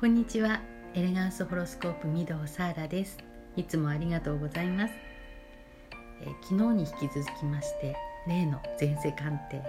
[0.00, 0.60] こんにちは。
[0.94, 3.18] エレガンスホロスコープ御堂サーラです。
[3.56, 4.94] いつもありがとうございます、
[6.20, 7.96] えー、昨日に引き続きまして
[8.28, 9.60] 例の前世鑑定、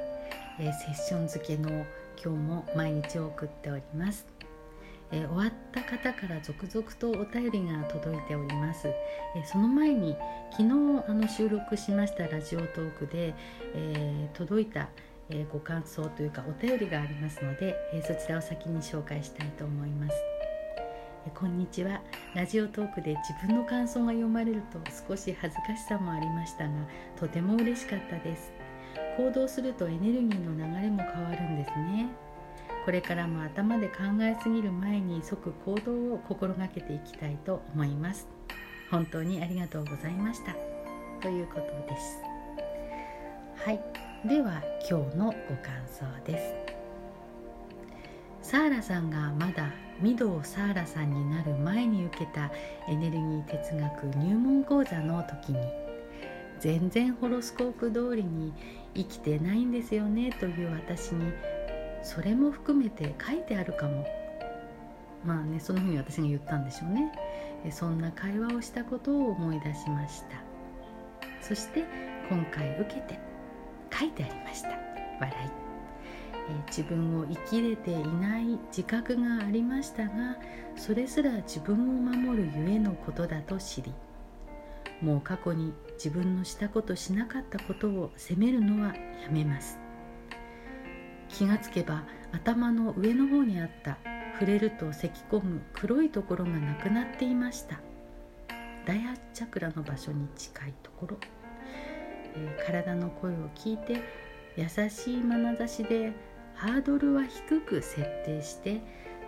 [0.60, 1.84] えー、セッション付けの
[2.24, 4.28] 今日も毎日送っております。
[5.12, 8.94] えー、終わった方から続々とお便りが届いております、え、
[9.44, 10.16] その前に
[10.52, 10.70] 昨日
[11.08, 13.34] あの収録しましたラジオトークで、
[13.74, 14.90] えー、届いた、
[15.32, 20.16] えご感想というかお便りがありますので、えそちらを先に紹介したいと思います、
[21.28, 22.02] えこんにちは。
[22.34, 26.74] ラジオトークで自分の感想が読まれると少し恥ずかしさもありましたが
[27.20, 28.52] とても嬉しかったです。
[29.18, 32.08] 行動するとエネルギーの流れも変わるんですね。
[32.86, 38.28] これからも頭で考えすぎる前に即行動を心がけていきたいと思います。
[38.90, 40.56] 本当にありがとうございました。
[41.22, 42.18] ということです。
[43.64, 44.09] はい。
[44.26, 45.32] では今日のご
[45.64, 46.54] 感想です。
[48.42, 49.72] サーラさんがまだ
[50.04, 52.52] 御堂サーラさんになる前に受けた
[52.90, 55.60] エネルギー哲学入門講座の時に
[56.60, 58.52] 全然ホロスコープ通りに
[58.94, 61.32] 生きてないんですよねという私に
[62.04, 64.06] それも含めて書いてあるかも。
[65.24, 67.10] まあねそのふうに私が言ったんでしょうね。
[67.72, 70.42] そんな会話をしたことを思い出しました。
[71.40, 71.86] そして
[72.30, 73.29] 今回受けて
[73.92, 74.70] 書いてありました。
[75.20, 75.50] 笑い、
[76.50, 80.38] え自分を生きれていない自覚がありましたが
[80.78, 83.94] それすら自分を守るゆえのことだと知り
[85.02, 89.80] もう過去に自分のしたことしなかったことを責めるのはやめます。
[91.30, 93.98] 気がつけば頭の上の方にあった
[94.34, 97.80] 触れると咳き込む黒いところがなくなっていました。
[98.86, 101.18] 第8チャクラの場所に近いところ、
[102.36, 104.02] え、体の声を聞いて
[104.56, 106.14] 優しい眼差しで
[106.56, 108.82] ハードルは低く設定して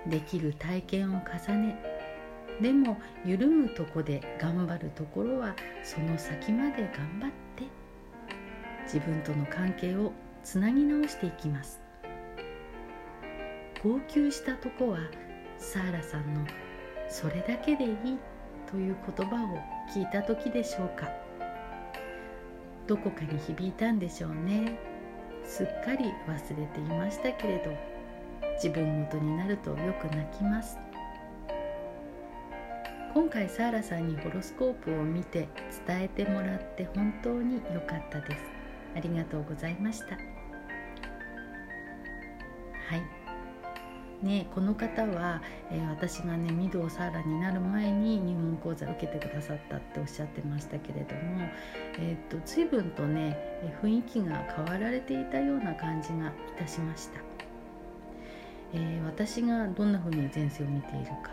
[0.07, 1.75] できる体験を重ね
[2.61, 7.63] でも緩むとこで頑張るところはその先まで頑張って
[8.83, 10.11] 自分との関係を
[10.43, 11.81] つなぎ直していきます。
[13.83, 14.99] 号泣したとこは
[15.57, 16.45] サーラさんの
[17.09, 18.19] 「それだけでいい」
[18.69, 19.57] という言葉を
[19.91, 21.09] 聞いた時でしょうか。
[22.91, 24.77] どこかに響いたんでしょうね。
[25.45, 27.71] すっかり忘れていましたけれど
[28.55, 30.77] 自分ごとになるとよく泣きます。
[33.13, 35.47] 今回サーラさんにホロスコープを見て
[35.87, 38.41] 伝えてもらって本当に良かったです。
[38.93, 40.07] ありがとうございました。
[40.07, 40.21] は
[42.97, 43.20] い。
[44.21, 51.49] ね、この方は、えー、私がね御堂サーラになる前に入門講座を受けてくださったっておっしゃってましたけれども、
[51.97, 53.35] えーと、と随分とね
[53.81, 57.19] 雰囲気が変わられていたような感じがいたしました、
[58.73, 61.31] えー、私がどんな風に前世を見ているか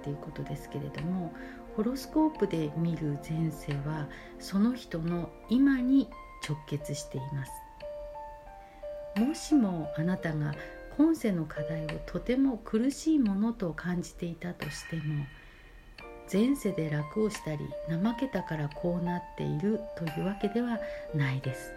[0.00, 1.32] っていうことですけれども
[1.76, 4.08] ホロスコープで見る前世は
[4.40, 6.08] その人の今に
[6.48, 7.52] 直結しています。
[9.16, 10.54] もしもあなたが
[10.96, 15.24] 今世の課題をとても苦しいものと感じていたとしても
[16.32, 20.78] 前世で楽をしたり怠けたからこうなっているというわけでは
[21.14, 21.74] ないです。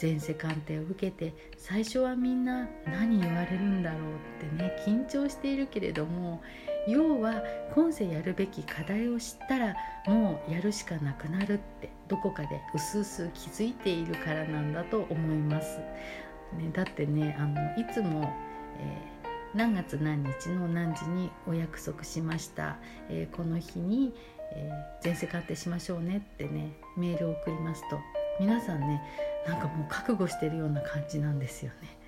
[0.00, 4.00] 前世鑑定を受けて最初はみんな何言われるんだろう
[4.44, 6.42] ってね緊張しているけれども
[6.88, 7.42] 要は
[7.74, 9.76] 今世やるべき課題を知ったら
[10.06, 18.34] もうやるしかなくなるってどこかでうすうす気づいているからなんだと思います、ね、だってねあのいつも
[18.78, 22.76] えー、何月何日の何時にお約束しました、
[23.08, 24.14] えー、この日に、
[24.52, 27.98] えー、前世鑑定しましょうねってねメールを送りますと
[28.40, 29.02] 皆さんね
[29.46, 32.04] なんかもう覚悟してるような感じなんですよね。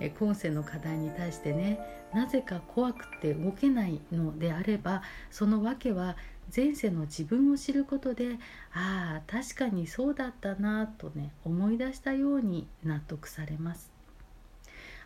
[0.00, 1.78] え今世の課題に対してね
[2.12, 6.16] なぜか怖くて動けないのであればその訳は
[6.54, 8.38] 前世の自分を知ることで
[8.72, 13.91] ああ確かにそうだったなとね思い出したように納得されます。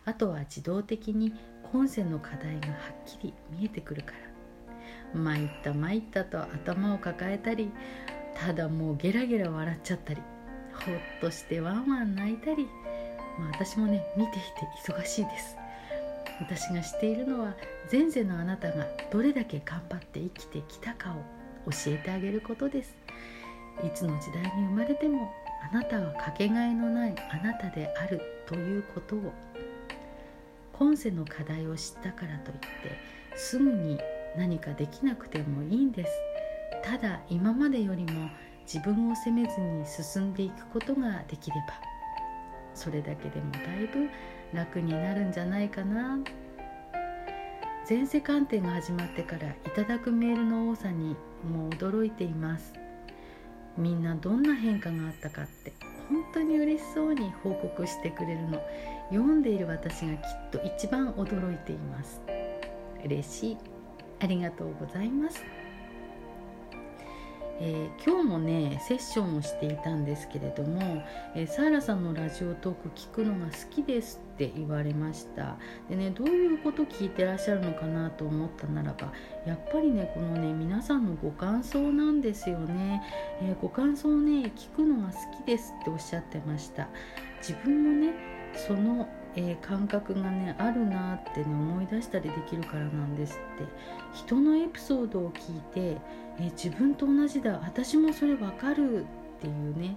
[0.07, 1.33] あとは自動的に
[1.71, 4.27] 今世の課題がはっきり見えてくるから。
[5.13, 7.71] 参った参ったと頭を抱えたり
[8.35, 10.21] ただもうゲラゲラ笑っちゃったり
[10.73, 12.67] ほっとしてワンワン泣いたり、
[13.39, 15.57] まあ、私もね見ていて忙しいです。
[16.39, 17.55] 私がしているのは
[17.91, 22.95] 前世のあなたがどれだけ頑張って生きてきたかを教えてあげることです。
[23.83, 25.31] いつの時代に生まれても
[25.69, 29.33] あなたはかけがえのないあなたであるということを
[30.79, 32.67] 今世の課題を知ったからといって
[33.35, 33.99] すぐに
[34.37, 36.11] 何かできなくてもいいんです。
[36.83, 38.29] ただ今までよりも
[38.71, 41.73] 自分を責めずに進んでいくことができれば
[42.73, 44.09] それだけでもだいぶ
[44.53, 46.19] 楽になるんじゃないかな。
[47.89, 51.15] 前世鑑定が始まってからいただくメールの多さに
[51.49, 52.73] もう驚いています。
[53.77, 55.71] みんなどんな変化があったかって。
[56.09, 58.61] 本当に嬉しそうに報告してくれるの。
[59.09, 62.21] 読んでいる私がきっと一番驚いています。
[63.03, 63.57] 嬉しい。
[64.19, 65.66] ありがとうございます。
[67.59, 71.03] えー、今日もねセッションをしていたんですけれども、
[71.35, 75.55] えー、サーラさんのラジオトーク聞くのが好きですって言われました。
[75.89, 79.11] でねどういうこと聞いてらっしゃるのかなと思ったならば
[79.45, 83.01] やっぱりねこのね皆さんのご感想なんですよね、
[83.41, 86.87] えー、ご感想をね聞くのが好きですっておっしゃってました。
[87.39, 88.13] 自分もね
[88.55, 89.07] その
[89.37, 93.65] えー、感覚がねあるなってね思い出したりできるからなんですって
[94.11, 96.01] 人のエピソードを聞いて、
[96.39, 99.95] えー、自分と同じだ私もそれわかるっていうね、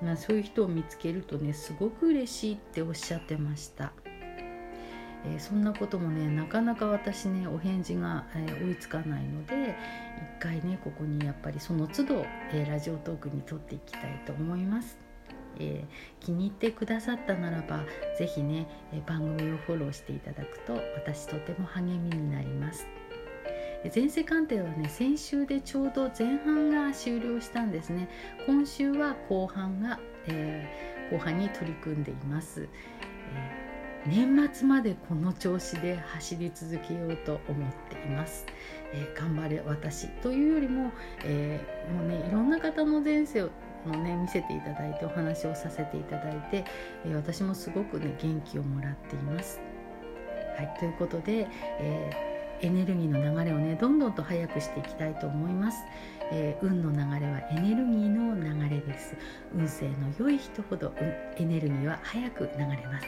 [0.00, 3.92] まあ、そういう人を見つけるとねすごく嬉しいっておっしゃってました。
[5.24, 9.74] えー、そんなこともねなかなか私ねお返事が、えー、追いつかないので
[10.38, 15.05] 一回ねここにやっぱりその都度、えー、ラジオトークに撮っていきたいと思います。
[15.58, 17.84] えー、気に入ってくださったならば
[18.18, 22.86] 是非ね、え番組をフォローしていただくと私とても励みになります。
[23.94, 28.08] 前世鑑定はね先週でちょうど前半が終了したんですね。
[28.46, 32.68] 今週は後半が、えー、後半に取り組んでいます、
[33.34, 38.46] えー、年末までこの調子で走り続けようと思っています、
[38.92, 40.90] えー、頑張れ私というよりも、
[41.24, 41.60] え
[41.92, 43.50] もうねいろんな方の前世を
[43.86, 46.64] のね見せていただいてお話をさせていただいて、
[47.06, 49.60] え、私もすごくね元気をもらっています。
[50.56, 51.46] はい、ということで、
[51.80, 55.78] えー、エネルギーの流れをねどんどんと早くしていきたいと思います。
[56.32, 59.16] えー、運の流れはエネルギーの流れです。
[59.54, 63.06] 運勢の良い人ほど、エネルギーは早く流れます。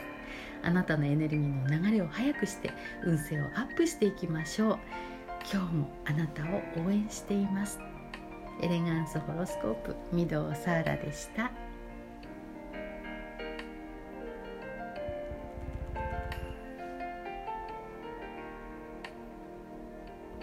[0.61, 2.71] あなたのエネルギーの流れを早くして
[3.03, 4.77] 運勢をアップしていきましょう。
[5.51, 7.79] 今日もあなたを応援しています。
[8.61, 11.51] エレガンスホロスコープ御堂サーラでした。